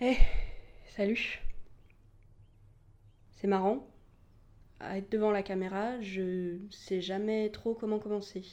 [0.00, 0.16] Eh,
[0.96, 1.40] salut.
[3.32, 3.84] C'est marrant.
[4.78, 8.44] À être devant la caméra, je sais jamais trop comment commencer.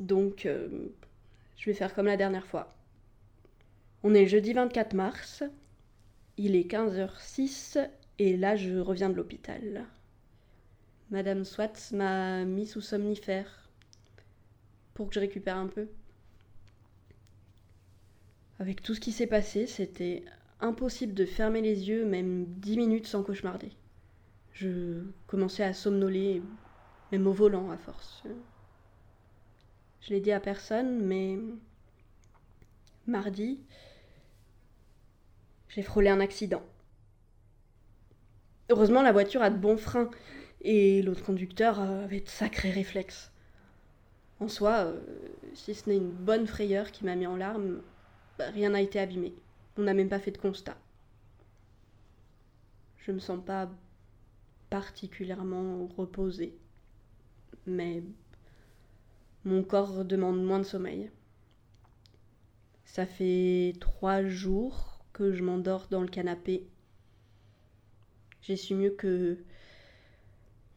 [0.00, 0.94] Donc, euh,
[1.56, 2.74] je vais faire comme la dernière fois.
[4.02, 5.42] On est jeudi 24 mars,
[6.38, 7.78] il est 15h06
[8.18, 9.86] et là je reviens de l'hôpital.
[11.10, 13.70] Madame Swatz m'a mis sous somnifère
[14.94, 15.88] pour que je récupère un peu.
[18.58, 20.24] Avec tout ce qui s'est passé, c'était
[20.60, 23.70] impossible de fermer les yeux même dix minutes sans cauchemarder.
[24.52, 26.42] Je commençais à somnoler,
[27.12, 28.24] même au volant à force.
[30.00, 31.38] Je l'ai dit à personne, mais
[33.06, 33.60] mardi,
[35.68, 36.62] j'ai frôlé un accident.
[38.70, 40.10] Heureusement, la voiture a de bons freins
[40.62, 43.30] et l'autre conducteur avait de sacrés réflexes.
[44.40, 45.00] En soi, euh,
[45.54, 47.80] si ce n'est une bonne frayeur qui m'a mis en larmes,
[48.38, 49.34] bah, rien n'a été abîmé.
[49.78, 50.76] On n'a même pas fait de constat.
[52.98, 53.70] Je me sens pas
[54.68, 56.54] particulièrement reposée,
[57.66, 58.02] mais
[59.44, 61.10] mon corps demande moins de sommeil.
[62.84, 66.66] Ça fait trois jours que je m'endors dans le canapé.
[68.42, 69.38] J'ai su mieux que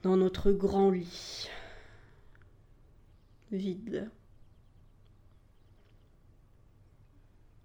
[0.04, 1.50] dans notre grand lit.
[3.52, 4.10] Vide.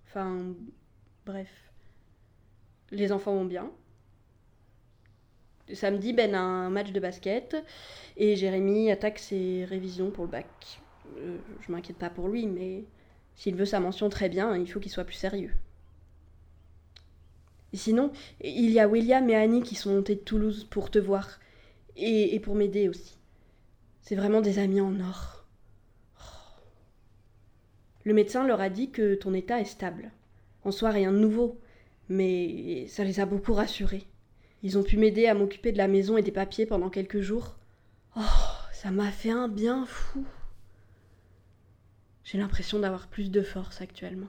[0.06, 0.54] Enfin,
[1.26, 1.50] bref.
[2.90, 3.70] Les enfants vont bien.
[5.72, 7.56] Samedi, Ben a un match de basket
[8.16, 10.80] et Jérémy attaque ses révisions pour le bac.
[11.16, 12.84] Euh, je m'inquiète pas pour lui, mais
[13.34, 15.52] s'il veut sa mention très bien, il faut qu'il soit plus sérieux.
[17.72, 21.40] Sinon, il y a William et Annie qui sont montés de Toulouse pour te voir
[21.96, 23.18] et, pour m'aider aussi.
[24.00, 25.46] C'est vraiment des amis en or.
[28.04, 30.12] Le médecin leur a dit que ton état est stable.
[30.64, 31.58] En soi, rien de nouveau,
[32.08, 34.06] mais ça les a beaucoup rassurés.
[34.62, 37.56] Ils ont pu m'aider à m'occuper de la maison et des papiers pendant quelques jours.
[38.16, 38.20] Oh,
[38.72, 40.24] ça m'a fait un bien fou.
[42.24, 44.28] J'ai l'impression d'avoir plus de force actuellement.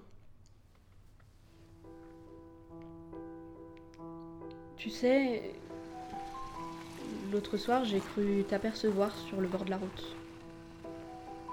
[4.77, 5.53] Tu sais,
[7.31, 10.15] l'autre soir, j'ai cru t'apercevoir sur le bord de la route.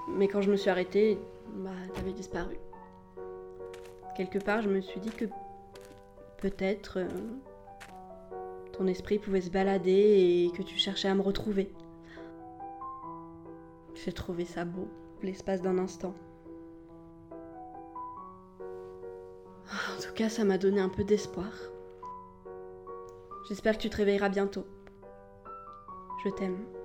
[0.09, 1.19] Mais quand je me suis arrêtée,
[1.57, 2.57] bah, t'avais disparu.
[4.17, 5.25] Quelque part, je me suis dit que
[6.39, 7.09] peut-être euh,
[8.73, 9.91] ton esprit pouvait se balader
[10.47, 11.73] et que tu cherchais à me retrouver.
[13.95, 14.89] J'ai trouvé ça beau,
[15.23, 16.15] l'espace d'un instant.
[19.71, 21.53] En tout cas, ça m'a donné un peu d'espoir.
[23.49, 24.65] J'espère que tu te réveilleras bientôt.
[26.25, 26.82] Je t'aime.